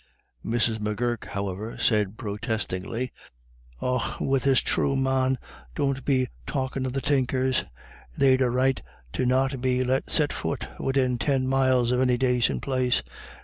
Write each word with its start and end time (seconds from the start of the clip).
Mrs. 0.43 0.79
M'Gurk, 0.79 1.25
however, 1.27 1.77
said 1.77 2.17
protestingly, 2.17 3.11
"Och, 3.81 4.01
wirrasthrew, 4.19 4.95
man, 4.97 5.37
don't 5.75 6.03
be 6.03 6.27
talkin' 6.47 6.87
of 6.87 6.93
the 6.93 7.01
Tinkers. 7.01 7.65
They'd 8.17 8.41
a 8.41 8.49
right 8.49 8.81
to 9.13 9.27
not 9.27 9.61
be 9.61 9.83
let 9.83 10.09
set 10.09 10.33
fut 10.33 10.67
widin 10.79 11.19
tin 11.19 11.45
mile 11.47 11.81
of 11.81 12.01
any 12.01 12.17
dacint 12.17 12.63
place. 12.63 13.03